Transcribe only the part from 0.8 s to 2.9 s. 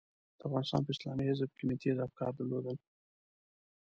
په اسلامي حزب کې مې تېز افکار درلودل.